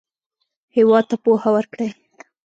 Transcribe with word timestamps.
هېواد 0.75 1.05
ته 1.09 1.15
پوهه 1.23 1.49
ورکړئ 1.55 1.89